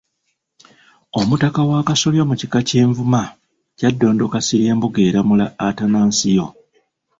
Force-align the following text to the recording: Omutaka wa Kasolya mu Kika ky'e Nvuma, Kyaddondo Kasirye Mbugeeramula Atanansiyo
Omutaka 1.19 1.61
wa 1.69 1.79
Kasolya 1.87 2.23
mu 2.29 2.35
Kika 2.39 2.59
ky'e 2.67 2.83
Nvuma, 2.91 3.21
Kyaddondo 3.77 4.25
Kasirye 4.33 4.71
Mbugeeramula 4.77 5.45
Atanansiyo 5.67 6.45